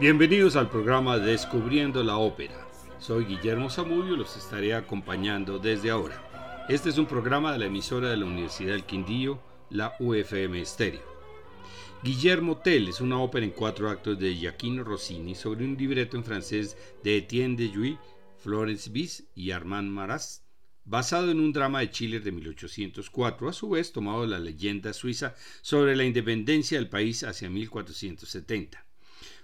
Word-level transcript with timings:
Bienvenidos 0.00 0.54
al 0.54 0.70
programa 0.70 1.18
Descubriendo 1.18 2.04
la 2.04 2.18
Ópera. 2.18 2.54
Soy 3.00 3.24
Guillermo 3.24 3.68
Zamudio 3.68 4.14
y 4.14 4.16
los 4.16 4.36
estaré 4.36 4.72
acompañando 4.72 5.58
desde 5.58 5.90
ahora. 5.90 6.66
Este 6.68 6.90
es 6.90 6.98
un 6.98 7.06
programa 7.06 7.50
de 7.50 7.58
la 7.58 7.66
emisora 7.66 8.08
de 8.08 8.16
la 8.16 8.24
Universidad 8.24 8.74
del 8.74 8.84
Quindío, 8.84 9.42
la 9.70 9.96
UFM 9.98 10.64
Stereo. 10.64 11.02
Guillermo 12.04 12.58
Tell 12.58 12.86
es 12.86 13.00
una 13.00 13.18
ópera 13.18 13.44
en 13.44 13.50
cuatro 13.50 13.90
actos 13.90 14.16
de 14.20 14.36
Giacchino 14.36 14.84
Rossini 14.84 15.34
sobre 15.34 15.64
un 15.64 15.76
libreto 15.76 16.16
en 16.16 16.22
francés 16.22 16.76
de 17.02 17.16
Etienne 17.16 17.56
de 17.56 17.68
Jouy, 17.68 17.98
Florence 18.36 18.88
Bis 18.90 19.28
y 19.34 19.50
Armand 19.50 19.90
Maras, 19.90 20.44
basado 20.84 21.32
en 21.32 21.40
un 21.40 21.52
drama 21.52 21.80
de 21.80 21.90
Chile 21.90 22.20
de 22.20 22.30
1804, 22.30 23.48
a 23.48 23.52
su 23.52 23.70
vez 23.70 23.90
tomado 23.90 24.22
de 24.22 24.28
la 24.28 24.38
leyenda 24.38 24.92
suiza 24.92 25.34
sobre 25.60 25.96
la 25.96 26.04
independencia 26.04 26.78
del 26.78 26.88
país 26.88 27.24
hacia 27.24 27.50
1470. 27.50 28.87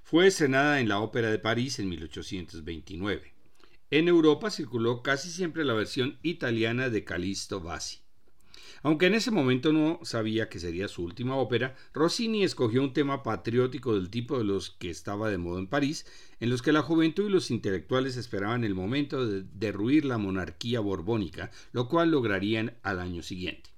Fue 0.07 0.27
estrenada 0.27 0.81
en 0.81 0.91
la 0.91 1.01
Ópera 1.01 1.31
de 1.31 1.39
París 1.39 1.79
en 1.79 1.89
1829. 1.89 3.33
En 3.91 4.07
Europa 4.07 4.51
circuló 4.51 5.03
casi 5.03 5.31
siempre 5.31 5.65
la 5.65 5.73
versión 5.73 6.19
italiana 6.23 6.91
de 6.91 7.05
Callisto 7.05 7.62
Bassi. 7.62 8.01
Aunque 8.83 9.07
en 9.07 9.15
ese 9.15 9.31
momento 9.31 9.73
no 9.73 10.01
sabía 10.03 10.51
que 10.51 10.59
sería 10.59 10.89
su 10.89 11.05
última 11.05 11.37
ópera, 11.37 11.75
Rossini 11.95 12.45
escogió 12.45 12.83
un 12.83 12.93
tema 12.93 13.23
patriótico 13.23 13.95
del 13.95 14.11
tipo 14.11 14.37
de 14.37 14.45
los 14.45 14.69
que 14.69 14.91
estaba 14.91 15.31
de 15.31 15.39
moda 15.39 15.59
en 15.59 15.69
París, 15.69 16.05
en 16.39 16.51
los 16.51 16.61
que 16.61 16.73
la 16.73 16.83
juventud 16.83 17.27
y 17.27 17.33
los 17.33 17.51
intelectuales 17.51 18.19
esperaban 18.19 18.62
el 18.62 18.75
momento 18.75 19.27
de 19.27 19.45
derruir 19.55 20.05
la 20.05 20.19
monarquía 20.19 20.81
borbónica, 20.81 21.50
lo 21.73 21.89
cual 21.89 22.11
lograrían 22.11 22.77
al 22.83 23.00
año 23.00 23.23
siguiente. 23.23 23.71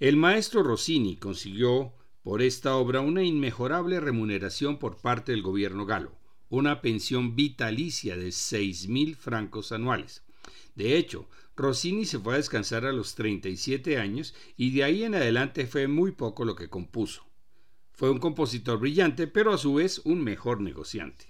El 0.00 0.16
maestro 0.16 0.64
Rossini 0.64 1.16
consiguió 1.16 1.94
por 2.26 2.42
esta 2.42 2.74
obra 2.74 3.02
una 3.02 3.22
inmejorable 3.22 4.00
remuneración 4.00 4.80
por 4.80 4.96
parte 4.96 5.30
del 5.30 5.42
gobierno 5.42 5.86
galo, 5.86 6.10
una 6.48 6.82
pensión 6.82 7.36
vitalicia 7.36 8.16
de 8.16 8.32
seis 8.32 8.88
mil 8.88 9.14
francos 9.14 9.70
anuales. 9.70 10.24
De 10.74 10.96
hecho, 10.96 11.28
Rossini 11.54 12.04
se 12.04 12.18
fue 12.18 12.34
a 12.34 12.38
descansar 12.38 12.84
a 12.84 12.90
los 12.90 13.14
37 13.14 13.98
años 13.98 14.34
y 14.56 14.72
de 14.72 14.82
ahí 14.82 15.04
en 15.04 15.14
adelante 15.14 15.68
fue 15.68 15.86
muy 15.86 16.10
poco 16.10 16.44
lo 16.44 16.56
que 16.56 16.68
compuso. 16.68 17.24
Fue 17.92 18.10
un 18.10 18.18
compositor 18.18 18.80
brillante, 18.80 19.28
pero 19.28 19.52
a 19.52 19.58
su 19.58 19.74
vez 19.74 20.00
un 20.04 20.24
mejor 20.24 20.60
negociante. 20.60 21.26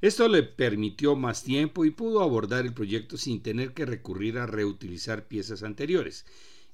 Esto 0.00 0.28
le 0.28 0.44
permitió 0.44 1.16
más 1.16 1.42
tiempo 1.42 1.84
y 1.84 1.90
pudo 1.90 2.22
abordar 2.22 2.64
el 2.64 2.74
proyecto 2.74 3.16
sin 3.16 3.42
tener 3.42 3.74
que 3.74 3.86
recurrir 3.86 4.38
a 4.38 4.46
reutilizar 4.46 5.26
piezas 5.26 5.64
anteriores, 5.64 6.26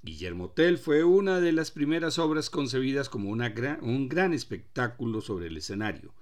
Guillermo 0.05 0.51
Tell 0.51 0.77
fue 0.77 1.03
una 1.03 1.41
de 1.41 1.53
las 1.53 1.71
primeras 1.71 2.19
obras 2.19 2.51
concebidas 2.51 3.09
como 3.09 3.31
un 3.31 4.09
gran 4.11 4.35
espectáculo 4.35 5.23
sobre 5.23 5.47
el 5.47 5.57
escenario. 5.57 6.13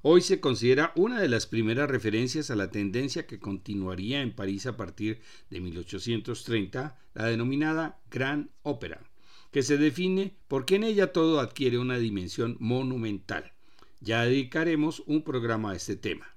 Hoy 0.00 0.20
se 0.20 0.38
considera 0.38 0.92
una 0.94 1.20
de 1.20 1.28
las 1.28 1.48
primeras 1.48 1.90
referencias 1.90 2.52
a 2.52 2.56
la 2.56 2.70
tendencia 2.70 3.26
que 3.26 3.40
continuaría 3.40 4.22
en 4.22 4.32
París 4.32 4.66
a 4.66 4.76
partir 4.76 5.22
de 5.50 5.60
1830, 5.60 6.96
la 7.14 7.26
denominada 7.26 8.00
Gran 8.12 8.52
Ópera, 8.62 9.02
que 9.50 9.64
se 9.64 9.76
define 9.76 10.36
porque 10.46 10.76
en 10.76 10.84
ella 10.84 11.12
todo 11.12 11.40
adquiere 11.40 11.78
una 11.78 11.98
dimensión 11.98 12.56
monumental. 12.60 13.54
Ya 14.00 14.24
dedicaremos 14.24 15.02
un 15.06 15.22
programa 15.24 15.72
a 15.72 15.76
este 15.76 15.96
tema. 15.96 16.36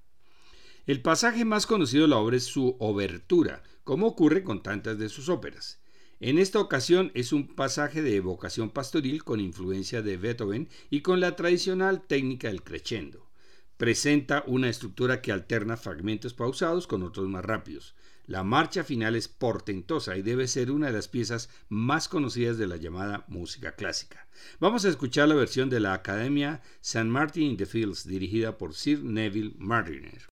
El 0.88 1.04
pasaje 1.04 1.46
más 1.46 1.68
conocido 1.68 2.04
de 2.04 2.10
la 2.10 2.18
obra 2.18 2.38
es 2.38 2.46
su 2.46 2.76
obertura, 2.80 3.62
como 3.84 4.08
ocurre 4.08 4.44
con 4.44 4.64
tantas 4.64 4.98
de 4.98 5.10
sus 5.10 5.30
óperas. 5.30 5.85
En 6.22 6.38
esta 6.38 6.62
ocasión 6.62 7.12
es 7.14 7.34
un 7.34 7.46
pasaje 7.56 8.02
de 8.02 8.16
evocación 8.16 8.70
pastoril 8.70 9.26
con 9.26 9.42
influencia 9.42 10.02
de 10.02 10.16
Beethoven 10.16 10.70
y 10.90 11.02
con 11.02 11.20
la 11.20 11.36
tradicional 11.36 12.08
técnica 12.08 12.48
del 12.48 12.64
crescendo. 12.64 13.30
Presenta 13.76 14.42
una 14.48 14.70
estructura 14.70 15.22
que 15.22 15.34
alterna 15.34 15.76
fragmentos 15.76 16.34
pausados 16.34 16.88
con 16.88 17.04
otros 17.04 17.28
más 17.28 17.44
rápidos. 17.44 17.96
La 18.28 18.46
marcha 18.46 18.86
final 18.86 19.16
es 19.18 19.28
portentosa 19.28 20.16
y 20.16 20.22
debe 20.22 20.48
ser 20.48 20.72
una 20.72 20.88
de 20.88 20.94
las 20.94 21.10
piezas 21.10 21.50
más 21.68 22.08
conocidas 22.08 22.58
de 22.58 22.68
la 22.68 22.78
llamada 22.78 23.26
música 23.28 23.76
clásica. 23.76 24.26
Vamos 24.62 24.86
a 24.86 24.90
escuchar 24.90 25.28
la 25.28 25.36
versión 25.36 25.70
de 25.70 25.82
la 25.82 25.94
Academia 25.94 26.62
St. 26.82 27.10
Martin 27.10 27.44
in 27.44 27.58
the 27.58 27.66
Fields 27.66 28.08
dirigida 28.08 28.58
por 28.58 28.74
Sir 28.74 29.04
Neville 29.04 29.54
Martiner. 29.58 30.35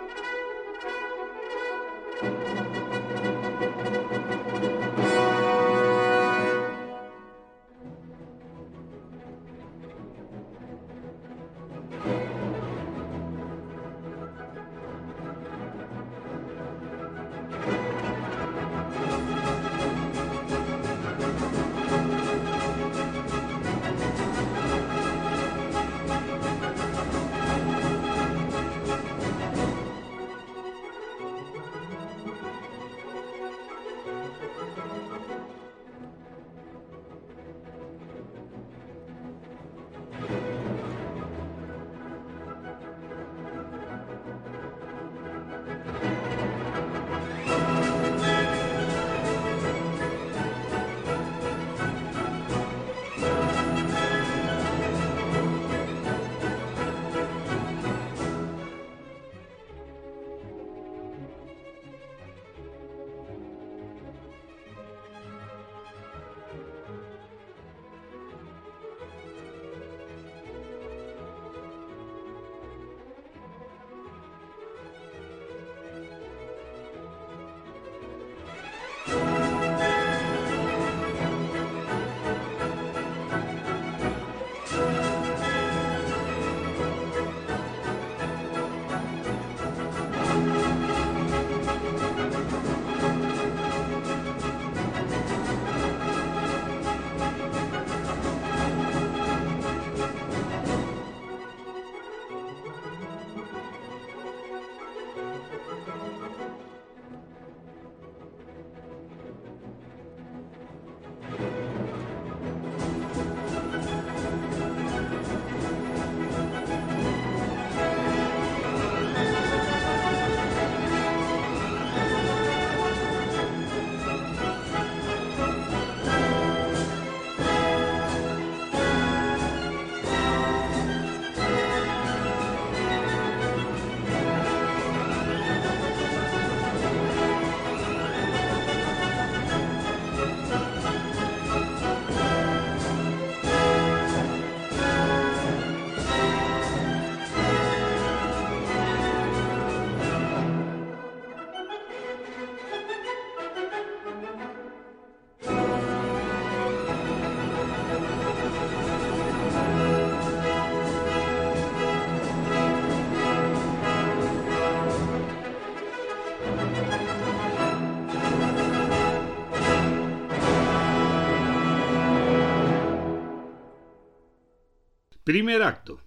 Primer 175.35 175.65
acto. 175.65 176.01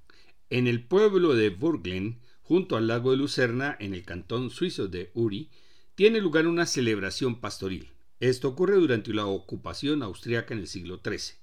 En 0.49 0.67
el 0.67 0.85
pueblo 0.85 1.35
de 1.35 1.49
Burglen, 1.49 2.21
junto 2.43 2.77
al 2.77 2.87
lago 2.87 3.11
de 3.11 3.17
Lucerna, 3.17 3.75
en 3.77 3.93
el 3.93 4.05
cantón 4.05 4.51
suizo 4.51 4.87
de 4.87 5.11
Uri, 5.15 5.49
tiene 5.95 6.21
lugar 6.21 6.47
una 6.47 6.65
celebración 6.65 7.41
pastoril. 7.41 7.91
Esto 8.21 8.47
ocurre 8.47 8.77
durante 8.77 9.13
la 9.13 9.25
ocupación 9.25 10.01
austriaca 10.01 10.53
en 10.53 10.61
el 10.61 10.67
siglo 10.69 11.01
XIII. 11.03 11.35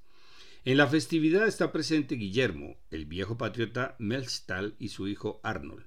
En 0.64 0.78
la 0.78 0.86
festividad 0.86 1.46
está 1.46 1.72
presente 1.72 2.14
Guillermo, 2.14 2.78
el 2.90 3.04
viejo 3.04 3.36
patriota 3.36 3.96
Melchtal 3.98 4.76
y 4.78 4.88
su 4.88 5.06
hijo 5.06 5.42
Arnold. 5.42 5.84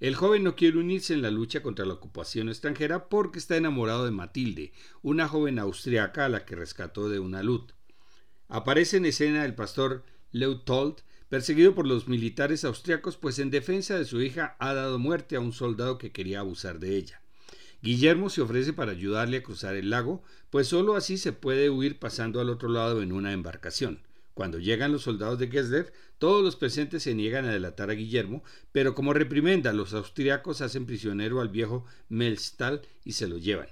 El 0.00 0.14
joven 0.14 0.44
no 0.44 0.56
quiere 0.56 0.78
unirse 0.78 1.12
en 1.12 1.20
la 1.20 1.30
lucha 1.30 1.62
contra 1.62 1.84
la 1.84 1.92
ocupación 1.92 2.48
extranjera 2.48 3.10
porque 3.10 3.38
está 3.38 3.58
enamorado 3.58 4.06
de 4.06 4.12
Matilde, 4.12 4.72
una 5.02 5.28
joven 5.28 5.58
austriaca 5.58 6.24
a 6.24 6.30
la 6.30 6.46
que 6.46 6.56
rescató 6.56 7.10
de 7.10 7.18
una 7.18 7.42
luz. 7.42 7.66
Aparece 8.48 8.96
en 8.96 9.04
escena 9.04 9.44
el 9.44 9.54
pastor 9.54 10.04
Leutold, 10.32 11.02
perseguido 11.28 11.74
por 11.74 11.86
los 11.86 12.08
militares 12.08 12.64
austriacos, 12.64 13.16
pues 13.16 13.38
en 13.38 13.50
defensa 13.50 13.98
de 13.98 14.04
su 14.04 14.20
hija 14.20 14.56
ha 14.58 14.74
dado 14.74 14.98
muerte 14.98 15.36
a 15.36 15.40
un 15.40 15.52
soldado 15.52 15.98
que 15.98 16.12
quería 16.12 16.40
abusar 16.40 16.78
de 16.78 16.96
ella. 16.96 17.20
Guillermo 17.82 18.30
se 18.30 18.40
ofrece 18.40 18.72
para 18.72 18.92
ayudarle 18.92 19.38
a 19.38 19.42
cruzar 19.42 19.74
el 19.74 19.90
lago, 19.90 20.22
pues 20.50 20.68
sólo 20.68 20.96
así 20.96 21.18
se 21.18 21.32
puede 21.32 21.68
huir 21.68 21.98
pasando 21.98 22.40
al 22.40 22.48
otro 22.48 22.68
lado 22.68 23.02
en 23.02 23.12
una 23.12 23.32
embarcación. 23.32 24.00
Cuando 24.32 24.58
llegan 24.58 24.90
los 24.90 25.02
soldados 25.02 25.38
de 25.38 25.48
Gessler, 25.48 25.92
todos 26.18 26.42
los 26.42 26.56
presentes 26.56 27.02
se 27.02 27.14
niegan 27.14 27.44
a 27.44 27.52
delatar 27.52 27.90
a 27.90 27.94
Guillermo, 27.94 28.42
pero 28.72 28.94
como 28.94 29.12
reprimenda, 29.12 29.72
los 29.72 29.94
austriacos 29.94 30.60
hacen 30.60 30.86
prisionero 30.86 31.40
al 31.40 31.50
viejo 31.50 31.84
Melstal 32.08 32.82
y 33.04 33.12
se 33.12 33.28
lo 33.28 33.38
llevan. 33.38 33.68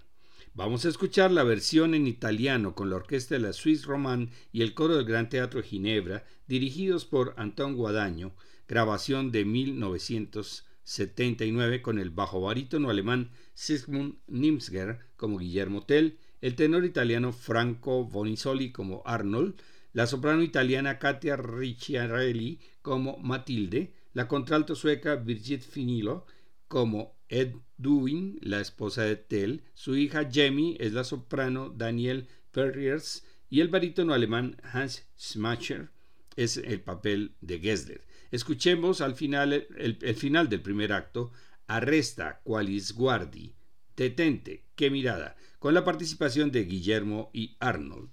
Vamos 0.55 0.85
a 0.85 0.91
escuchar 0.91 1.31
la 1.31 1.45
versión 1.45 1.95
en 1.95 2.07
italiano 2.07 2.75
con 2.75 2.91
la 2.91 2.97
orquesta 2.97 3.37
de 3.37 3.41
la 3.41 3.55
Swiss 3.55 3.87
Roman 3.87 4.29
y 4.53 4.61
el 4.61 4.75
coro 4.75 4.97
del 4.97 5.07
Gran 5.07 5.31
Teatro 5.31 5.63
de 5.63 5.67
Ginebra, 5.67 6.27
dirigidos 6.47 7.07
por 7.07 7.33
Antón 7.39 7.75
Guadaño, 7.75 8.35
grabación 8.69 9.33
de 9.33 9.47
1979 9.47 11.81
con 11.81 11.99
el 11.99 12.11
bajo 12.11 12.43
barítono 12.43 12.91
alemán 12.91 13.31
Sigmund 13.55 14.17
Nimsger 14.27 14.99
como 15.17 15.39
Guillermo 15.39 15.87
Tell, 15.87 16.19
el 16.43 16.55
tenor 16.55 16.85
italiano 16.85 17.33
Franco 17.33 18.05
Bonisoli 18.05 18.73
como 18.73 19.03
Arnold, 19.07 19.55
la 19.95 20.07
soprano 20.07 20.43
italiana 20.43 20.99
Katia 20.99 21.37
Ricciarelli 21.37 22.61
como 22.83 23.17
Matilde, 23.17 23.95
la 24.13 24.29
contralto 24.29 24.75
sueca 24.75 25.17
Birgit 25.17 25.63
Finilo 25.63 26.27
como 26.69 27.22
Ed 27.33 27.55
Duin, 27.79 28.39
la 28.43 28.61
esposa 28.61 29.05
de 29.05 29.17
Tell, 29.17 29.63
su 29.73 29.97
hija 29.97 30.29
Jemmy 30.31 30.77
es 30.79 30.93
la 30.93 31.03
soprano 31.03 31.71
Daniel 31.71 32.29
Perriers 32.51 33.25
y 33.49 33.63
el 33.63 33.69
barítono 33.69 34.13
alemán 34.13 34.59
Hans 34.63 35.07
Schmacher 35.19 35.89
es 36.37 36.59
el 36.59 36.83
papel 36.83 37.35
de 37.41 37.59
Gessler. 37.59 38.03
Escuchemos 38.31 39.01
al 39.01 39.15
final 39.15 39.55
el, 39.55 39.99
el 40.03 40.15
final 40.15 40.51
del 40.51 40.61
primer 40.61 40.93
acto, 40.93 41.33
Arresta 41.67 42.43
qualis 42.45 42.93
guardi, 42.93 43.55
Detente, 43.97 44.65
qué 44.77 44.91
mirada, 44.91 45.35
con 45.59 45.73
la 45.73 45.85
participación 45.85 46.51
de 46.51 46.65
Guillermo 46.65 47.31
y 47.33 47.57
Arnold. 47.61 48.11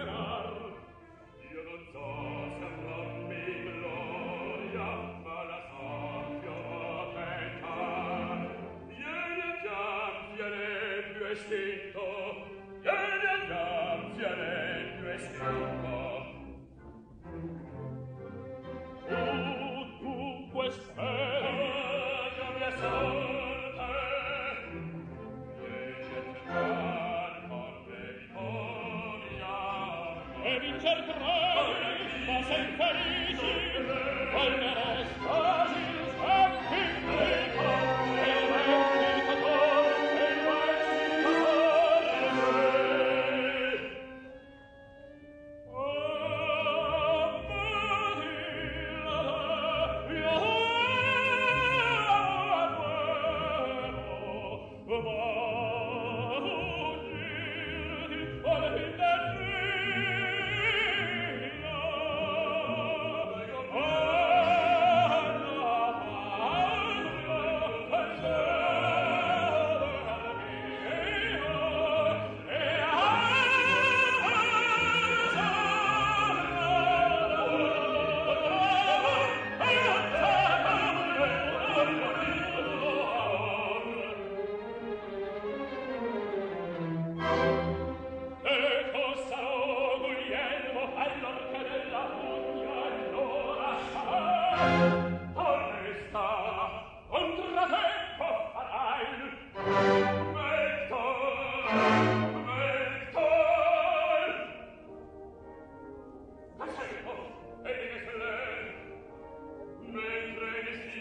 sera. 0.00 0.39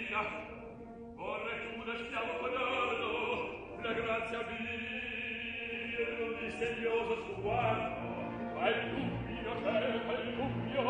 mia, 0.09 0.25
vorrei 1.15 1.59
tu 1.73 1.83
lasciamo 1.85 2.33
pagarlo, 2.41 3.13
la 3.83 3.93
grazia 3.93 4.41
mia, 4.49 6.07
un 6.25 6.33
disegnoso 6.41 7.15
sguardo, 7.35 8.09
ma 8.55 8.69
il 8.69 8.79
dubbio 8.89 9.51
c'è, 9.61 10.01
ma 10.07 10.13
il 10.13 10.27
dubbio, 10.35 10.83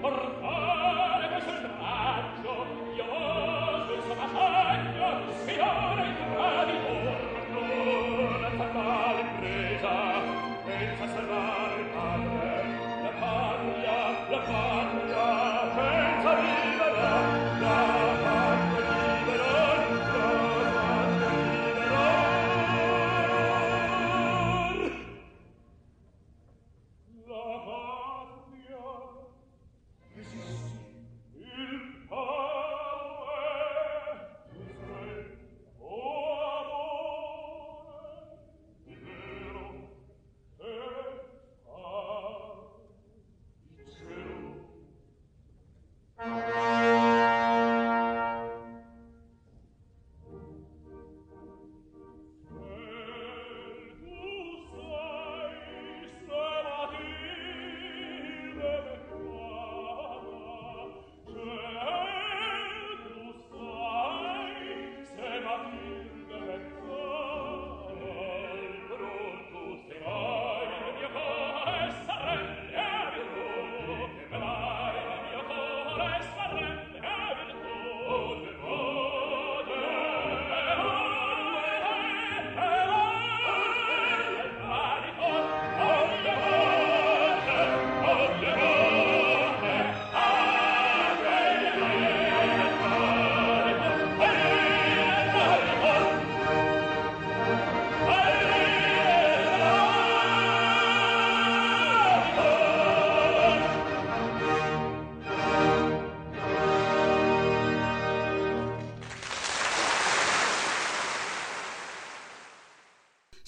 portare 0.00 1.24
questo 1.28 1.52
raggio, 1.78 2.54
io 2.96 3.06
sono 3.06 3.94
il 3.94 4.02
suo 4.02 4.14
passaggio, 4.14 5.06
signore 5.44 6.02
il 6.08 6.16
traditor, 6.34 7.18
la 8.40 8.50
fatale 8.50 9.20
impresa, 9.20 9.94
senza 10.64 11.06
salvare 11.14 11.74
il 11.80 11.86
padre, 11.94 12.48
la 13.02 13.12
paglia, 13.20 13.96
la 14.30 14.38
paglia, 14.38 15.03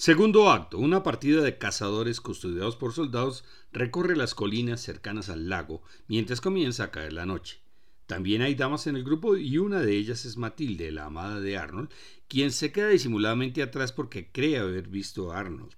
Segundo 0.07 0.49
acto. 0.49 0.77
Una 0.77 1.03
partida 1.03 1.41
de 1.41 1.57
cazadores 1.57 2.21
custodiados 2.21 2.77
por 2.77 2.93
soldados 2.93 3.43
recorre 3.73 4.15
las 4.15 4.35
colinas 4.35 4.79
cercanas 4.79 5.27
al 5.27 5.49
lago 5.49 5.81
mientras 6.07 6.39
comienza 6.39 6.85
a 6.85 6.91
caer 6.91 7.11
la 7.11 7.25
noche. 7.25 7.59
También 8.05 8.41
hay 8.41 8.55
damas 8.55 8.87
en 8.87 8.95
el 8.95 9.03
grupo 9.03 9.35
y 9.35 9.57
una 9.57 9.81
de 9.81 9.97
ellas 9.97 10.23
es 10.23 10.37
Matilde, 10.37 10.93
la 10.93 11.07
amada 11.07 11.41
de 11.41 11.57
Arnold, 11.57 11.89
quien 12.29 12.53
se 12.53 12.71
queda 12.71 12.87
disimuladamente 12.87 13.61
atrás 13.61 13.91
porque 13.91 14.31
cree 14.31 14.59
haber 14.59 14.87
visto 14.87 15.33
a 15.33 15.39
Arnold. 15.39 15.73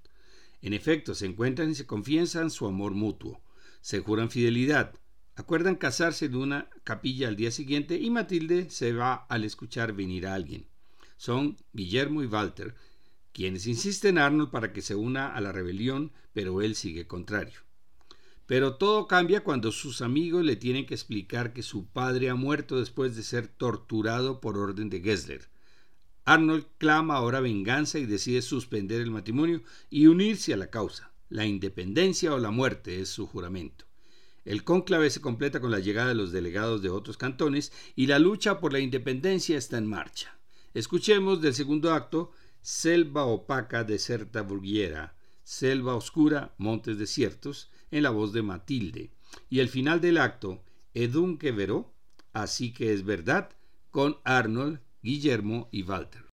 En 0.62 0.74
efecto, 0.74 1.16
se 1.16 1.26
encuentran 1.26 1.72
y 1.72 1.74
se 1.74 1.88
confiesan 1.88 2.52
su 2.52 2.68
amor 2.68 2.92
mutuo. 2.92 3.42
Se 3.82 4.00
juran 4.02 4.30
fidelidad. 4.30 4.94
Acuerdan 5.38 5.76
casarse 5.76 6.26
en 6.26 6.36
una 6.36 6.70
capilla 6.84 7.30
al 7.30 7.36
día 7.36 7.50
siguiente 7.50 7.98
y 7.98 8.12
Matilde 8.12 8.70
se 8.70 8.94
va 8.94 9.26
al 9.28 9.44
escuchar 9.44 9.94
venir 9.94 10.28
a 10.28 10.36
alguien. 10.36 10.68
Son 11.18 11.58
Guillermo 11.74 12.22
y 12.22 12.28
Walter, 12.28 12.76
quienes 13.40 13.68
insisten 13.68 14.18
en 14.18 14.24
Arnold 14.24 14.52
para 14.52 14.74
que 14.74 14.82
se 14.82 14.96
una 14.96 15.34
a 15.34 15.40
la 15.40 15.54
rebelión, 15.54 16.12
pero 16.34 16.62
él 16.62 16.76
sigue 16.76 17.08
contrario. 17.08 17.62
Pero 18.46 18.76
todo 18.76 19.08
cambia 19.08 19.46
cuando 19.46 19.72
sus 19.72 20.02
amigos 20.02 20.44
le 20.44 20.58
tienen 20.58 20.86
que 20.86 20.94
explicar 20.94 21.54
que 21.54 21.64
su 21.64 21.88
padre 21.88 22.30
ha 22.30 22.36
muerto 22.36 22.82
después 22.82 23.16
de 23.16 23.24
ser 23.24 23.48
torturado 23.48 24.42
por 24.42 24.58
orden 24.58 24.90
de 24.90 25.00
Gessler. 25.00 25.48
Arnold 26.26 26.66
clama 26.78 27.16
ahora 27.16 27.40
venganza 27.40 27.98
y 27.98 28.06
decide 28.06 28.42
suspender 28.42 29.00
el 29.00 29.10
matrimonio 29.10 29.64
y 29.90 30.08
unirse 30.08 30.54
a 30.54 30.58
la 30.58 30.70
causa. 30.70 31.14
La 31.30 31.46
independencia 31.46 32.34
o 32.34 32.40
la 32.40 32.52
muerte 32.52 33.00
es 33.00 33.08
su 33.08 33.26
juramento. 33.26 33.86
El 34.44 34.66
cónclave 34.66 35.10
se 35.12 35.22
completa 35.22 35.62
con 35.62 35.72
la 35.72 35.80
llegada 35.80 36.10
de 36.10 36.16
los 36.16 36.34
delegados 36.34 36.82
de 36.82 36.90
otros 36.90 37.16
cantones 37.16 37.72
y 37.96 38.08
la 38.08 38.20
lucha 38.20 38.60
por 38.60 38.74
la 38.74 38.80
independencia 38.80 39.58
está 39.58 39.78
en 39.78 39.88
marcha. 39.88 40.38
Escuchemos 40.74 41.42
del 41.42 41.56
segundo 41.56 41.94
acto 41.94 42.34
Selva 42.62 43.26
opaca, 43.26 43.84
deserta 43.84 44.42
burguera, 44.42 45.16
Selva 45.44 45.96
oscura, 45.96 46.54
montes 46.58 46.98
desiertos, 46.98 47.72
en 47.92 48.04
la 48.04 48.12
voz 48.12 48.34
de 48.34 48.42
Matilde. 48.42 49.12
Y 49.50 49.60
el 49.60 49.70
final 49.70 50.02
del 50.02 50.18
acto, 50.18 50.64
Edunque 50.94 51.52
veró, 51.52 51.94
así 52.34 52.74
que 52.74 52.94
es 52.94 53.04
verdad, 53.04 53.50
con 53.92 54.18
Arnold, 54.24 54.80
Guillermo 55.02 55.70
y 55.72 55.84
Walter. 55.84 56.29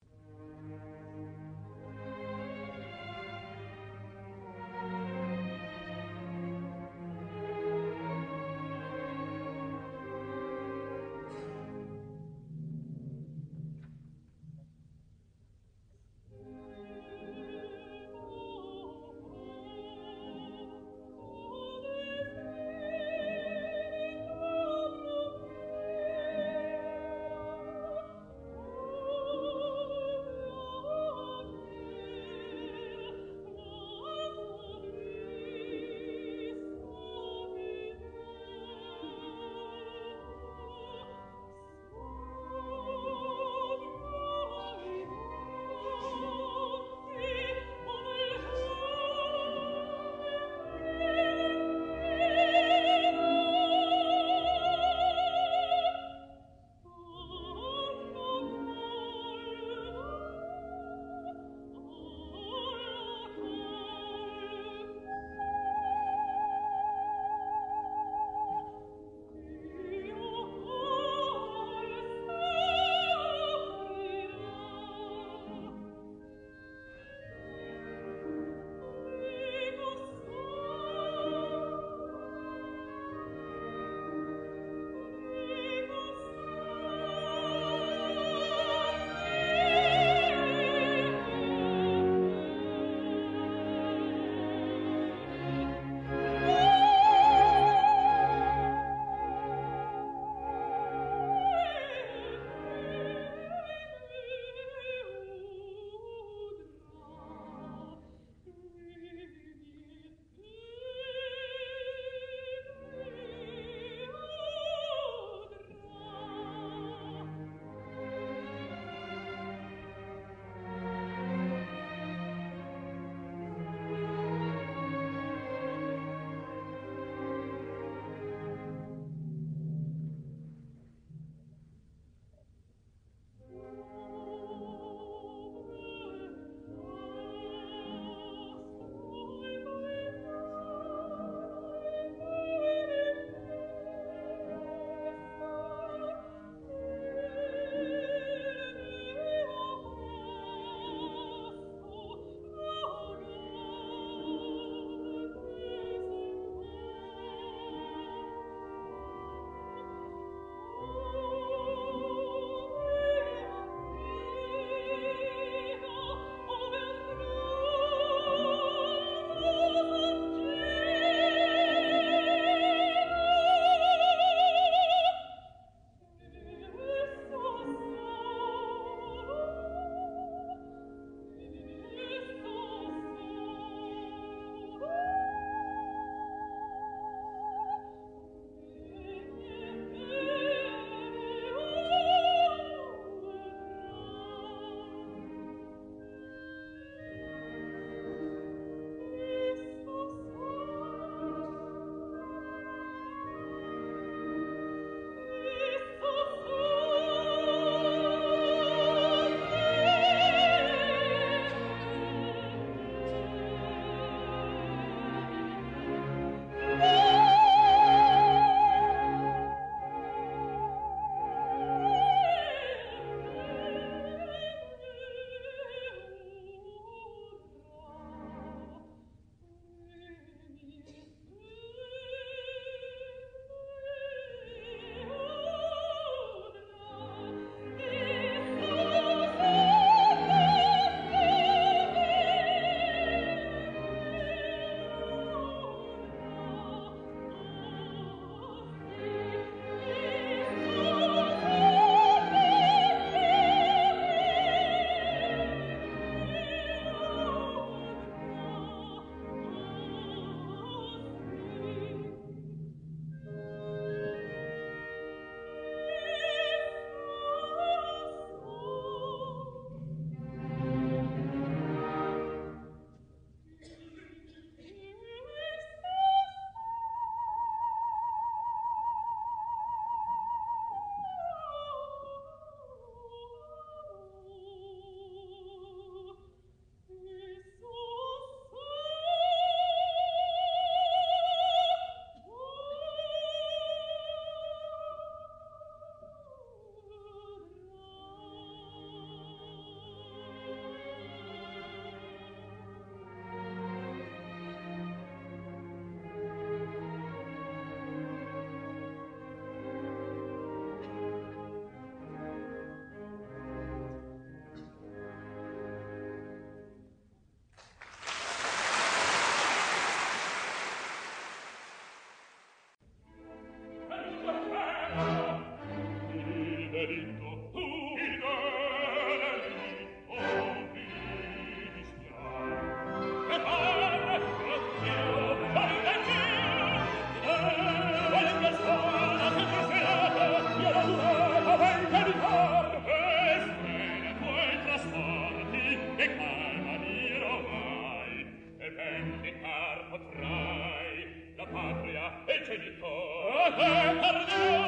Arneu 354.09 354.65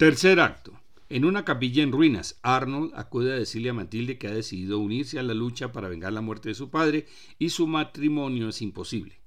Tercer 0.00 0.40
acto. 0.40 0.80
En 1.10 1.26
una 1.26 1.44
capilla 1.44 1.82
en 1.82 1.92
ruinas, 1.92 2.38
Arnold 2.40 2.94
acude 2.96 3.34
a 3.34 3.38
decirle 3.38 3.68
a 3.68 3.74
Matilde 3.74 4.16
que 4.16 4.28
ha 4.28 4.32
decidido 4.32 4.78
unirse 4.78 5.18
a 5.18 5.22
la 5.22 5.34
lucha 5.34 5.72
para 5.72 5.90
vengar 5.90 6.10
la 6.14 6.22
muerte 6.22 6.48
de 6.48 6.54
su 6.54 6.70
padre 6.70 7.06
y 7.38 7.50
su 7.50 7.66
matrimonio 7.66 8.48
es 8.48 8.62
imposible. 8.62 9.20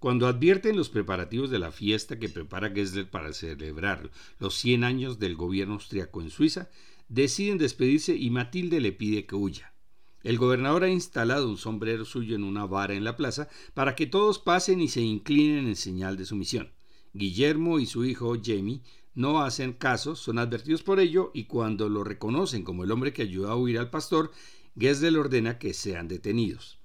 Cuando 0.00 0.26
advierten 0.26 0.76
los 0.76 0.88
preparativos 0.88 1.48
de 1.48 1.60
la 1.60 1.70
fiesta 1.70 2.18
que 2.18 2.28
prepara 2.28 2.70
Gessler 2.70 3.08
para 3.08 3.32
celebrar 3.32 4.10
los 4.40 4.56
100 4.56 4.82
años 4.82 5.20
del 5.20 5.36
gobierno 5.36 5.74
austriaco 5.74 6.20
en 6.20 6.30
Suiza, 6.30 6.70
deciden 7.08 7.58
despedirse 7.58 8.16
y 8.16 8.30
Matilde 8.30 8.80
le 8.80 8.90
pide 8.90 9.26
que 9.26 9.36
huya. 9.36 9.72
El 10.24 10.38
gobernador 10.38 10.82
ha 10.82 10.88
instalado 10.88 11.48
un 11.48 11.56
sombrero 11.56 12.04
suyo 12.04 12.34
en 12.34 12.42
una 12.42 12.66
vara 12.66 12.94
en 12.94 13.04
la 13.04 13.16
plaza 13.16 13.48
para 13.74 13.94
que 13.94 14.08
todos 14.08 14.40
pasen 14.40 14.80
y 14.80 14.88
se 14.88 15.02
inclinen 15.02 15.68
en 15.68 15.76
señal 15.76 16.16
de 16.16 16.26
sumisión. 16.26 16.72
Guillermo 17.12 17.78
y 17.78 17.86
su 17.86 18.04
hijo 18.04 18.36
Jamie 18.42 18.82
no 19.14 19.40
hacen 19.40 19.72
caso, 19.72 20.14
son 20.14 20.38
advertidos 20.38 20.82
por 20.82 21.00
ello 21.00 21.30
y 21.34 21.44
cuando 21.44 21.88
lo 21.88 22.04
reconocen 22.04 22.62
como 22.62 22.84
el 22.84 22.92
hombre 22.92 23.12
que 23.12 23.22
ayudó 23.22 23.50
a 23.50 23.56
huir 23.56 23.78
al 23.78 23.90
pastor, 23.90 24.30
Gesell 24.78 25.18
ordena 25.18 25.58
que 25.58 25.74
sean 25.74 26.08
detenidos. 26.08 26.78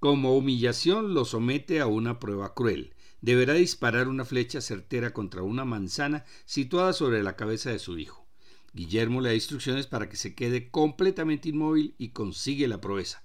Como 0.00 0.36
humillación 0.36 1.12
lo 1.12 1.24
somete 1.24 1.80
a 1.80 1.86
una 1.86 2.18
prueba 2.20 2.54
cruel. 2.54 2.94
Deberá 3.20 3.54
disparar 3.54 4.08
una 4.08 4.24
flecha 4.24 4.60
certera 4.60 5.12
contra 5.12 5.42
una 5.42 5.64
manzana 5.64 6.24
situada 6.44 6.92
sobre 6.92 7.22
la 7.22 7.36
cabeza 7.36 7.70
de 7.70 7.80
su 7.80 7.98
hijo. 7.98 8.24
Guillermo 8.72 9.20
le 9.20 9.30
da 9.30 9.34
instrucciones 9.34 9.86
para 9.86 10.08
que 10.08 10.16
se 10.16 10.34
quede 10.34 10.70
completamente 10.70 11.48
inmóvil 11.48 11.94
y 11.98 12.10
consigue 12.10 12.68
la 12.68 12.80
proeza. 12.80 13.24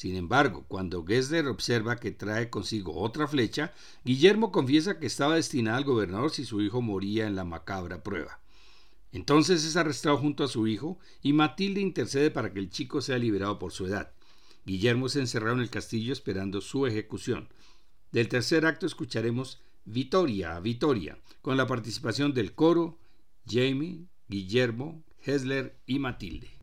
Sin 0.00 0.16
embargo, 0.16 0.64
cuando 0.66 1.04
Gessler 1.04 1.46
observa 1.46 1.96
que 1.96 2.10
trae 2.10 2.48
consigo 2.48 2.96
otra 2.96 3.28
flecha, 3.28 3.74
Guillermo 4.02 4.50
confiesa 4.50 4.98
que 4.98 5.04
estaba 5.04 5.34
destinada 5.34 5.76
al 5.76 5.84
gobernador 5.84 6.30
si 6.30 6.46
su 6.46 6.62
hijo 6.62 6.80
moría 6.80 7.26
en 7.26 7.36
la 7.36 7.44
macabra 7.44 8.02
prueba. 8.02 8.40
Entonces 9.12 9.62
es 9.62 9.76
arrestado 9.76 10.16
junto 10.16 10.42
a 10.42 10.48
su 10.48 10.66
hijo 10.66 10.98
y 11.20 11.34
Matilde 11.34 11.82
intercede 11.82 12.30
para 12.30 12.50
que 12.50 12.60
el 12.60 12.70
chico 12.70 13.02
sea 13.02 13.18
liberado 13.18 13.58
por 13.58 13.72
su 13.72 13.88
edad. 13.88 14.10
Guillermo 14.64 15.08
es 15.08 15.16
encerrado 15.16 15.56
en 15.56 15.60
el 15.60 15.68
castillo 15.68 16.14
esperando 16.14 16.62
su 16.62 16.86
ejecución. 16.86 17.50
Del 18.10 18.28
tercer 18.28 18.64
acto 18.64 18.86
escucharemos 18.86 19.60
Vitoria, 19.84 20.58
Vitoria, 20.60 21.18
con 21.42 21.58
la 21.58 21.66
participación 21.66 22.32
del 22.32 22.54
coro, 22.54 22.98
Jamie, 23.46 24.06
Guillermo, 24.28 25.04
Hessler 25.20 25.78
y 25.84 25.98
Matilde. 25.98 26.59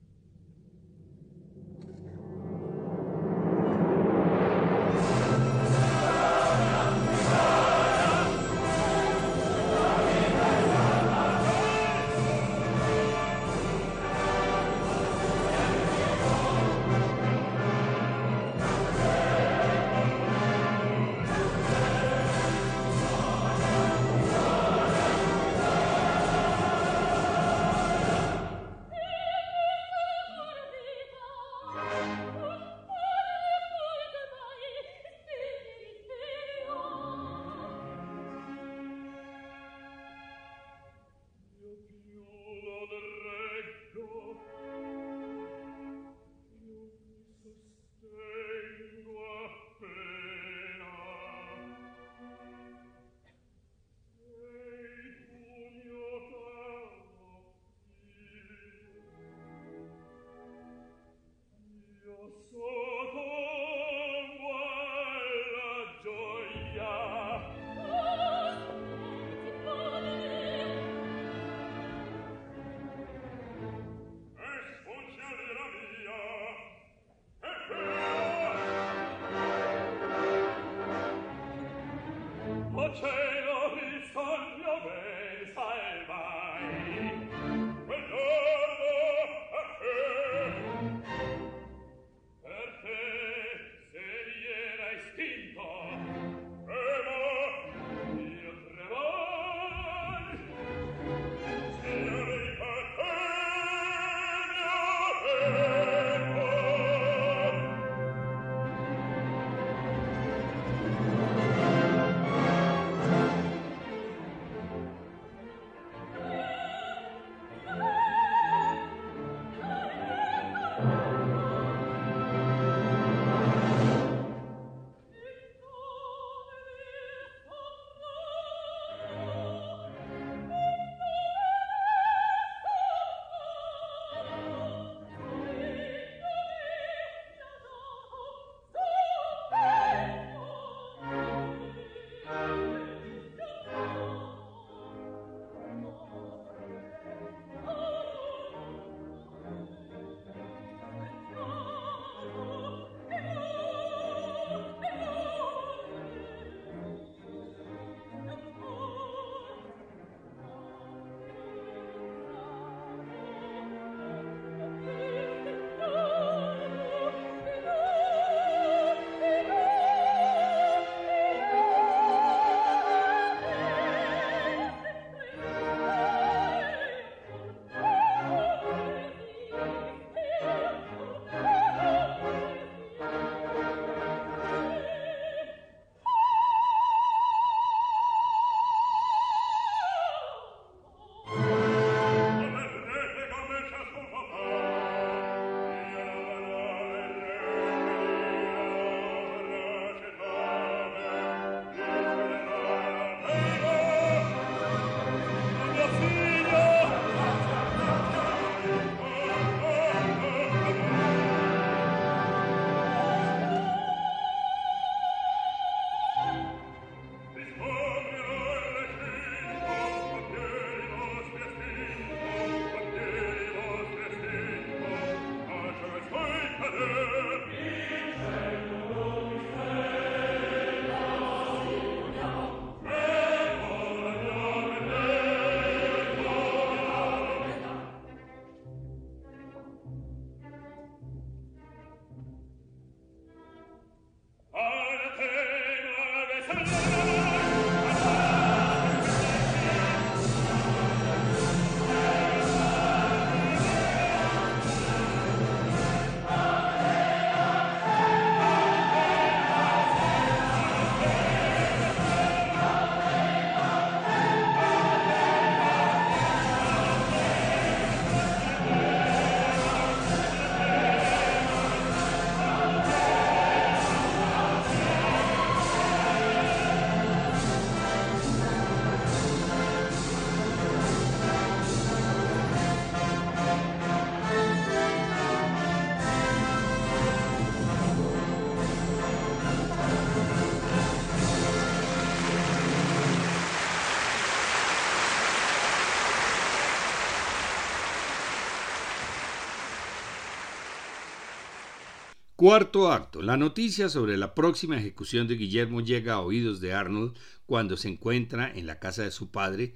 Cuarto 302.38 302.92
acto. 302.92 303.24
La 303.24 303.36
noticia 303.36 303.90
sobre 303.90 304.16
la 304.16 304.36
próxima 304.36 304.78
ejecución 304.78 305.28
de 305.28 305.38
Guillermo 305.38 305.82
llega 305.82 306.14
a 306.14 306.20
oídos 306.20 306.62
de 306.62 306.72
Arnold 306.72 307.18
cuando 307.48 307.78
se 307.78 307.88
encuentra 307.88 308.48
en 308.54 308.68
la 308.68 308.78
casa 308.78 309.02
de 309.02 309.10
su 309.10 309.32
padre, 309.32 309.74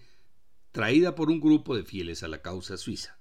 traída 0.72 1.16
por 1.16 1.32
un 1.32 1.42
grupo 1.42 1.76
de 1.76 1.84
fieles 1.84 2.22
a 2.22 2.28
la 2.28 2.44
causa 2.44 2.78
suiza. 2.78 3.18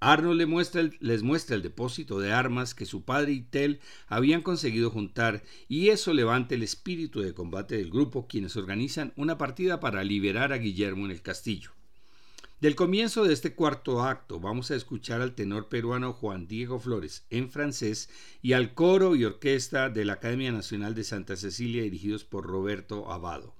Arnold 0.00 0.38
les 0.38 0.48
muestra, 0.48 0.80
el, 0.80 0.96
les 1.00 1.22
muestra 1.22 1.56
el 1.56 1.62
depósito 1.62 2.20
de 2.20 2.32
armas 2.32 2.74
que 2.74 2.86
su 2.86 3.04
padre 3.04 3.32
y 3.32 3.42
Tell 3.42 3.80
habían 4.06 4.40
conseguido 4.40 4.88
juntar 4.88 5.42
y 5.68 5.90
eso 5.90 6.14
levanta 6.14 6.54
el 6.54 6.62
espíritu 6.62 7.20
de 7.20 7.34
combate 7.34 7.76
del 7.76 7.90
grupo 7.90 8.26
quienes 8.26 8.56
organizan 8.56 9.12
una 9.14 9.36
partida 9.36 9.78
para 9.78 10.02
liberar 10.04 10.54
a 10.54 10.56
Guillermo 10.56 11.04
en 11.04 11.10
el 11.10 11.20
castillo. 11.20 11.72
Del 12.60 12.74
comienzo 12.74 13.24
de 13.24 13.32
este 13.32 13.54
cuarto 13.54 14.02
acto 14.02 14.38
vamos 14.38 14.70
a 14.70 14.74
escuchar 14.74 15.22
al 15.22 15.34
tenor 15.34 15.70
peruano 15.70 16.12
Juan 16.12 16.46
Diego 16.46 16.78
Flores 16.78 17.24
en 17.30 17.50
francés 17.50 18.10
y 18.42 18.52
al 18.52 18.74
coro 18.74 19.16
y 19.16 19.24
orquesta 19.24 19.88
de 19.88 20.04
la 20.04 20.12
Academia 20.14 20.52
Nacional 20.52 20.94
de 20.94 21.04
Santa 21.04 21.36
Cecilia 21.36 21.82
dirigidos 21.82 22.24
por 22.24 22.44
Roberto 22.44 23.10
Abado. 23.10 23.54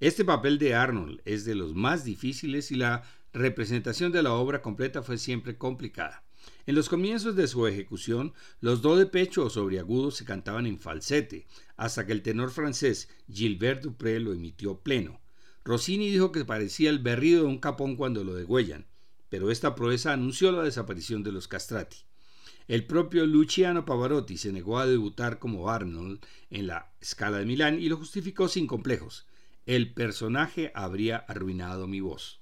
Este 0.00 0.24
papel 0.24 0.58
de 0.58 0.74
Arnold 0.74 1.22
es 1.24 1.44
de 1.44 1.54
los 1.54 1.76
más 1.76 2.02
difíciles 2.02 2.72
y 2.72 2.74
la 2.74 3.04
representación 3.32 4.10
de 4.10 4.24
la 4.24 4.32
obra 4.32 4.60
completa 4.60 5.04
fue 5.04 5.18
siempre 5.18 5.56
complicada. 5.56 6.24
En 6.66 6.74
los 6.74 6.88
comienzos 6.88 7.36
de 7.36 7.46
su 7.46 7.64
ejecución, 7.68 8.34
los 8.60 8.82
do 8.82 8.96
de 8.96 9.06
pecho 9.06 9.44
o 9.44 9.50
sobreagudos 9.50 10.16
se 10.16 10.24
cantaban 10.24 10.66
en 10.66 10.80
falsete, 10.80 11.46
hasta 11.76 12.04
que 12.04 12.12
el 12.12 12.22
tenor 12.22 12.50
francés 12.50 13.08
Gilbert 13.30 13.84
Dupré 13.84 14.18
lo 14.18 14.32
emitió 14.32 14.80
pleno. 14.80 15.20
Rossini 15.66 16.10
dijo 16.10 16.30
que 16.30 16.44
parecía 16.44 16.90
el 16.90 17.00
berrido 17.00 17.42
de 17.42 17.48
un 17.48 17.58
capón 17.58 17.96
cuando 17.96 18.22
lo 18.22 18.34
degüellan, 18.34 18.86
pero 19.28 19.50
esta 19.50 19.74
proeza 19.74 20.12
anunció 20.12 20.52
la 20.52 20.62
desaparición 20.62 21.24
de 21.24 21.32
los 21.32 21.48
castrati. 21.48 21.96
El 22.68 22.86
propio 22.86 23.26
Luciano 23.26 23.84
Pavarotti 23.84 24.36
se 24.36 24.52
negó 24.52 24.78
a 24.78 24.86
debutar 24.86 25.40
como 25.40 25.68
Arnold 25.68 26.24
en 26.50 26.68
la 26.68 26.92
Scala 27.04 27.38
de 27.38 27.46
Milán 27.46 27.80
y 27.80 27.88
lo 27.88 27.96
justificó 27.96 28.46
sin 28.46 28.68
complejos. 28.68 29.26
El 29.66 29.92
personaje 29.92 30.70
habría 30.72 31.16
arruinado 31.16 31.88
mi 31.88 31.98
voz. 31.98 32.38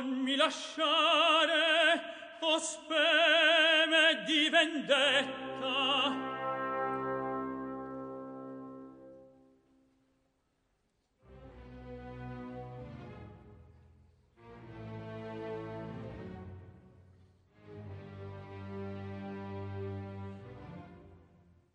non 0.00 0.20
mi 0.20 0.36
lasciare 0.36 2.02
o 2.40 2.58
speme 2.58 4.22
di 4.24 4.48
vendetta. 4.48 6.26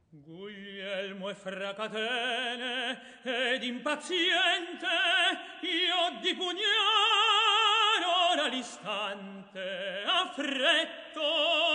Guglielmo 0.10 1.30
e 1.30 1.36
fracatene 1.36 3.02
ed 3.24 3.64
impaziente 3.64 4.88
io 5.62 6.20
di 6.22 6.34
pugnare 6.36 7.13
all'istante 8.44 10.04
affretto 10.06 11.73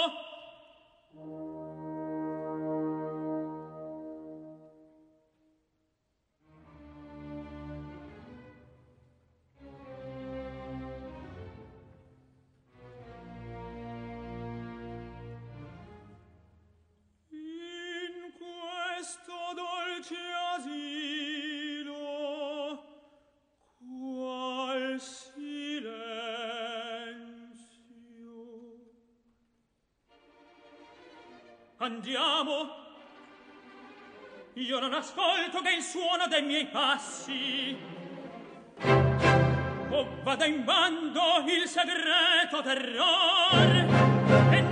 dai 36.38 36.42
miei 36.46 36.66
passi. 36.66 37.76
O 39.90 40.06
vada 40.22 40.46
in 40.46 40.64
bando 40.64 41.44
il 41.46 41.66
segreto 41.66 42.62
terror. 42.62 43.86
E 44.52 44.66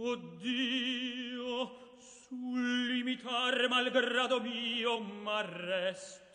Oddio, 0.00 1.70
sul 1.98 2.86
limitar 2.86 3.68
malgrado 3.68 4.40
mio 4.40 5.00
m'arresto. 5.00 6.27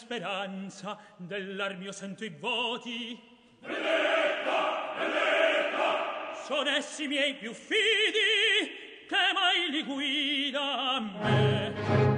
speranza 0.00 0.98
dell'armio 1.16 1.92
sento 1.92 2.24
i 2.24 2.30
voti. 2.30 3.20
Benedetta, 3.60 4.94
benedetta 4.96 6.32
Son 6.46 6.66
essi 6.66 7.06
miei 7.06 7.34
più 7.34 7.52
fidi 7.52 9.04
che 9.06 9.32
mai 9.34 9.70
li 9.70 9.82
guida 9.84 10.94
a 10.94 11.00
me. 11.00 12.09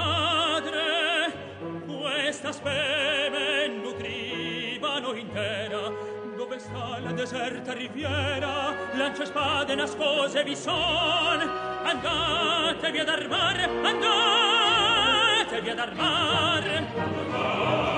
Padre 0.00 1.32
questa 1.86 2.52
speme 2.52 3.68
nutrivano 3.82 5.12
intera 5.12 5.92
dove 6.36 6.58
sta 6.58 6.98
la 7.00 7.12
deserta 7.12 7.74
riviera 7.74 8.74
lancia 8.94 9.26
spade 9.26 9.74
nascose 9.74 10.42
vi 10.44 10.56
son. 10.56 11.40
Andatevi 11.82 12.98
ad 12.98 13.08
armare 13.08 13.64
andatevi 13.92 15.70
ad 15.70 15.78
armare 15.78 17.89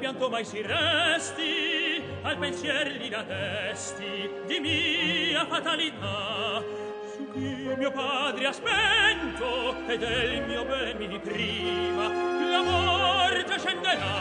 pianto 0.00 0.30
mai 0.30 0.46
si 0.46 0.62
resti 0.62 2.02
al 2.22 2.38
pensier 2.38 2.86
li 2.92 3.10
testi 3.10 4.30
di 4.46 4.58
mia 4.58 5.44
fatalità. 5.44 6.62
Su 7.14 7.30
chi 7.32 7.74
mio 7.76 7.92
padre 7.92 8.46
ha 8.46 8.52
spento 8.52 9.76
e 9.86 9.98
del 9.98 10.42
mio 10.46 10.64
ben 10.64 10.96
mi 10.96 11.18
priva 11.18 12.08
la 12.08 12.62
morte 12.62 13.58
scenderà 13.58 14.14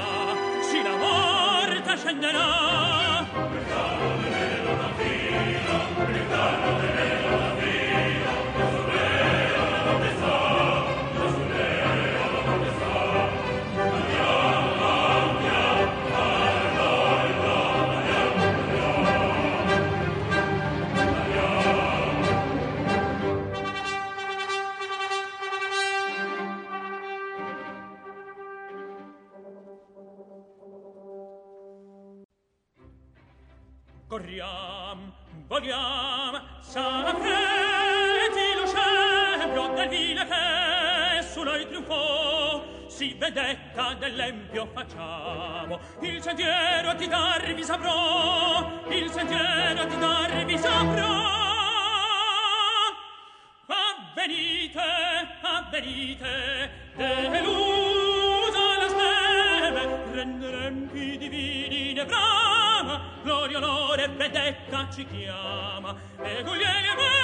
sì 0.61 0.83
la 0.83 0.95
morte 0.95 1.97
scenderà 1.97 3.25
Ritardo 3.51 4.07
de 4.21 5.05
il 5.45 6.13
Ritardo 6.13 6.79
de 6.79 6.87
meno, 6.93 7.18
corriam, 34.09 35.13
vogliam, 35.47 36.41
sapreti 36.61 38.47
lo 38.55 38.65
scempio 38.65 39.67
del 39.75 39.87
vile 39.87 40.25
che 40.25 41.21
su 41.21 41.43
noi 41.43 41.67
triunfò, 41.67 42.87
si 42.87 43.13
vedetta 43.13 43.93
dell'empio 43.93 44.67
facciamo, 44.73 45.79
il 46.01 46.19
sentiero 46.23 46.89
a 46.89 46.95
ti 46.95 47.07
darvi 47.07 47.63
saprò, 47.63 48.81
il 48.89 49.11
sentiero 49.11 49.81
a 49.81 49.85
ti 49.85 49.99
darvi 49.99 50.57
saprò, 50.57 51.38
valletta 64.49 64.89
ci 64.91 65.05
chiama 65.05 65.95
e 66.21 66.43
Guglielmo 66.43 67.18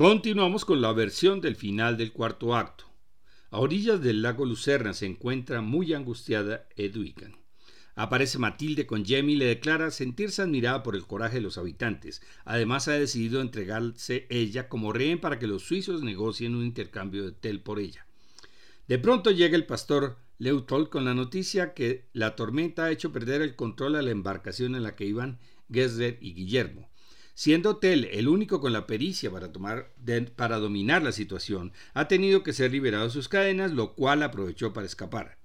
Continuamos 0.00 0.64
con 0.64 0.80
la 0.80 0.94
versión 0.94 1.42
del 1.42 1.56
final 1.56 1.98
del 1.98 2.12
cuarto 2.12 2.56
acto. 2.56 2.86
A 3.50 3.58
orillas 3.58 4.00
del 4.00 4.22
lago 4.22 4.46
Lucerna 4.46 4.94
se 4.94 5.04
encuentra 5.04 5.60
muy 5.60 5.92
angustiada 5.92 6.66
Edwin. 6.74 7.36
Aparece 7.96 8.38
Matilde 8.38 8.86
con 8.86 9.04
Jamie 9.04 9.34
y 9.34 9.38
le 9.38 9.44
declara 9.44 9.90
sentirse 9.90 10.40
admirada 10.40 10.82
por 10.82 10.96
el 10.96 11.06
coraje 11.06 11.34
de 11.34 11.42
los 11.42 11.58
habitantes. 11.58 12.22
Además 12.46 12.88
ha 12.88 12.92
decidido 12.92 13.42
entregarse 13.42 14.26
ella 14.30 14.70
como 14.70 14.94
rehén 14.94 15.20
para 15.20 15.38
que 15.38 15.46
los 15.46 15.64
suizos 15.64 16.02
negocien 16.02 16.54
un 16.54 16.64
intercambio 16.64 17.22
de 17.26 17.32
tel 17.32 17.60
por 17.60 17.78
ella. 17.78 18.06
De 18.88 18.98
pronto 18.98 19.30
llega 19.30 19.54
el 19.54 19.66
pastor 19.66 20.16
Leutol 20.38 20.88
con 20.88 21.04
la 21.04 21.12
noticia 21.12 21.74
que 21.74 22.06
la 22.14 22.36
tormenta 22.36 22.84
ha 22.84 22.90
hecho 22.90 23.12
perder 23.12 23.42
el 23.42 23.54
control 23.54 23.96
a 23.96 24.00
la 24.00 24.12
embarcación 24.12 24.76
en 24.76 24.82
la 24.82 24.96
que 24.96 25.04
iban 25.04 25.38
Gessler 25.70 26.16
y 26.22 26.32
Guillermo. 26.32 26.89
Siendo 27.34 27.76
Tell 27.76 28.04
el 28.06 28.28
único 28.28 28.60
con 28.60 28.72
la 28.72 28.86
pericia 28.86 29.30
para, 29.30 29.52
tomar 29.52 29.92
para 30.36 30.58
dominar 30.58 31.02
la 31.02 31.12
situación, 31.12 31.72
ha 31.94 32.08
tenido 32.08 32.42
que 32.42 32.52
ser 32.52 32.72
liberado 32.72 33.04
de 33.04 33.10
sus 33.10 33.28
cadenas, 33.28 33.72
lo 33.72 33.94
cual 33.94 34.22
aprovechó 34.22 34.72
para 34.72 34.86
escapar. 34.86 35.38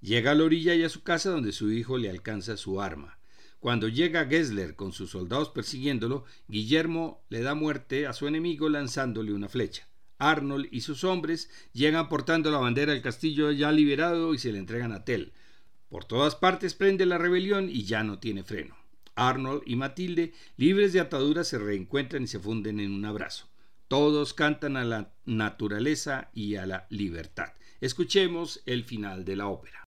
Llega 0.00 0.30
a 0.30 0.34
la 0.34 0.44
orilla 0.44 0.74
y 0.74 0.84
a 0.84 0.88
su 0.88 1.02
casa 1.02 1.30
donde 1.30 1.52
su 1.52 1.72
hijo 1.72 1.98
le 1.98 2.10
alcanza 2.10 2.56
su 2.56 2.80
arma. 2.80 3.18
Cuando 3.60 3.88
llega 3.88 4.26
Gessler 4.26 4.76
con 4.76 4.92
sus 4.92 5.10
soldados 5.10 5.48
persiguiéndolo, 5.48 6.24
Guillermo 6.46 7.24
le 7.28 7.40
da 7.40 7.54
muerte 7.54 8.06
a 8.06 8.12
su 8.12 8.28
enemigo 8.28 8.68
lanzándole 8.68 9.32
una 9.32 9.48
flecha. 9.48 9.88
Arnold 10.18 10.68
y 10.70 10.82
sus 10.82 11.02
hombres 11.04 11.50
llegan 11.72 12.08
portando 12.08 12.50
la 12.50 12.58
bandera 12.58 12.92
del 12.92 13.02
castillo 13.02 13.50
ya 13.50 13.72
liberado 13.72 14.34
y 14.34 14.38
se 14.38 14.52
le 14.52 14.58
entregan 14.58 14.92
a 14.92 15.04
Tell. 15.04 15.32
Por 15.88 16.04
todas 16.04 16.36
partes 16.36 16.74
prende 16.74 17.06
la 17.06 17.18
rebelión 17.18 17.68
y 17.68 17.84
ya 17.84 18.04
no 18.04 18.18
tiene 18.18 18.44
freno. 18.44 18.77
Arnold 19.18 19.62
y 19.66 19.76
Matilde, 19.76 20.32
libres 20.56 20.92
de 20.92 21.00
ataduras, 21.00 21.48
se 21.48 21.58
reencuentran 21.58 22.22
y 22.22 22.26
se 22.26 22.38
funden 22.38 22.80
en 22.80 22.92
un 22.92 23.04
abrazo. 23.04 23.48
Todos 23.88 24.34
cantan 24.34 24.76
a 24.76 24.84
la 24.84 25.12
naturaleza 25.24 26.30
y 26.34 26.56
a 26.56 26.66
la 26.66 26.86
libertad. 26.90 27.52
Escuchemos 27.80 28.62
el 28.66 28.84
final 28.84 29.24
de 29.24 29.36
la 29.36 29.48
ópera. 29.48 29.87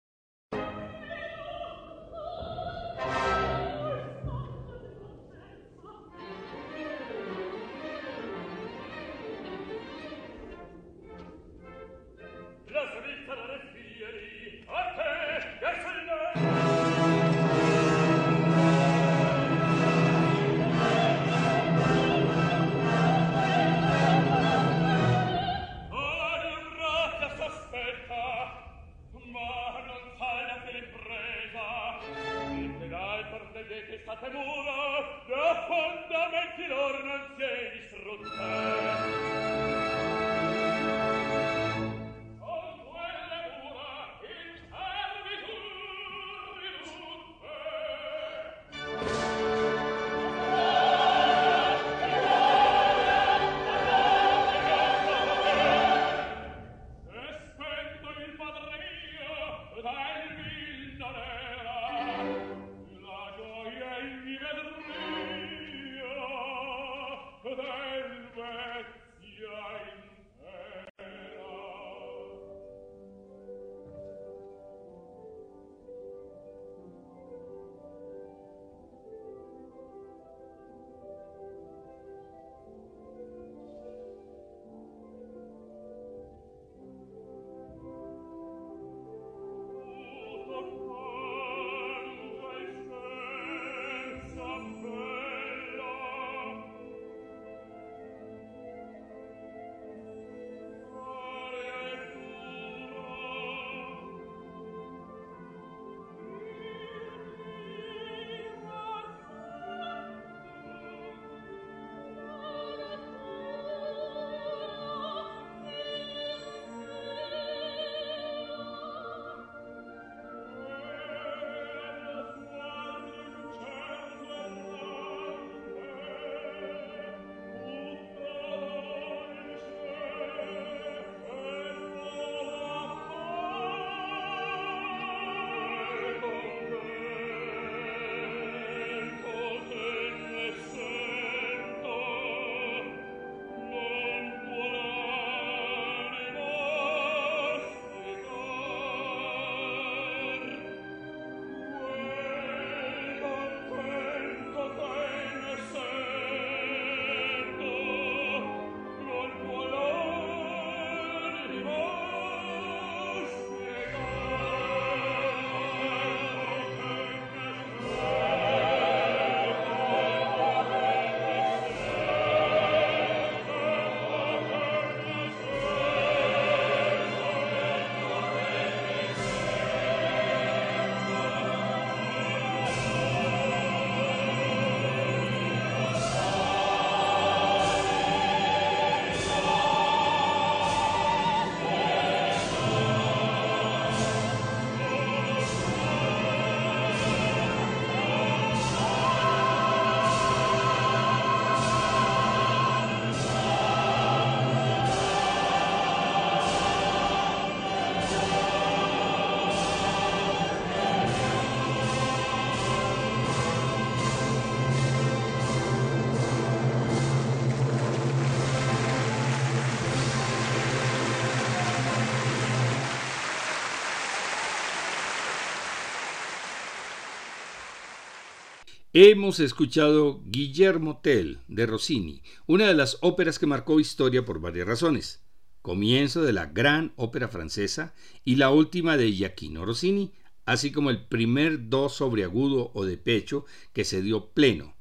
Hemos 229.00 229.40
escuchado 229.40 230.24
Guillermo 230.26 231.02
Tell 231.04 231.42
de 231.48 231.68
Rossini, 231.68 232.24
una 232.48 232.66
de 232.66 232.74
las 232.74 232.98
óperas 233.02 233.38
que 233.38 233.46
marcó 233.46 233.80
historia 233.80 234.26
por 234.26 234.42
varias 234.42 234.68
razones. 234.68 235.24
Comienzo 235.62 236.24
de 236.24 236.34
la 236.34 236.48
gran 236.48 236.94
ópera 236.96 237.28
francesa 237.28 237.94
y 238.26 238.38
la 238.38 238.50
última 238.50 238.98
de 238.98 239.12
Giacchino 239.12 239.66
Rossini, 239.66 240.14
así 240.48 240.72
como 240.72 240.90
el 240.90 241.06
primer 241.06 241.70
do 241.70 241.90
sobreagudo 241.90 242.72
o 242.74 242.86
de 242.86 242.98
pecho 242.98 243.46
que 243.72 243.86
se 243.86 244.02
dio 244.02 244.32
pleno, 244.32 244.76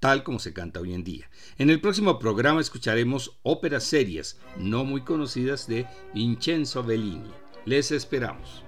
tal 0.00 0.22
como 0.22 0.38
se 0.38 0.52
canta 0.52 0.80
hoy 0.80 0.92
en 0.92 1.02
día. 1.02 1.30
En 1.56 1.70
el 1.70 1.80
próximo 1.80 2.18
programa 2.18 2.60
escucharemos 2.60 3.38
óperas 3.42 3.84
serias 3.84 4.38
no 4.58 4.84
muy 4.84 5.00
conocidas 5.00 5.66
de 5.66 5.86
Vincenzo 6.12 6.82
Bellini. 6.84 7.30
Les 7.64 7.90
esperamos. 7.90 8.64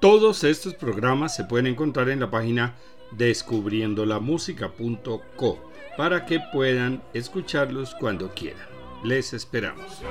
Todos 0.00 0.42
estos 0.42 0.74
programas 0.74 1.36
se 1.36 1.44
pueden 1.44 1.68
encontrar 1.68 2.08
en 2.08 2.18
la 2.18 2.32
página 2.32 2.74
descubriendolamusica.co 3.12 5.70
para 5.96 6.26
que 6.26 6.40
puedan 6.52 7.00
escucharlos 7.12 7.94
cuando 7.94 8.34
quieran. 8.34 8.66
Les 9.04 9.32
esperamos. 9.32 10.02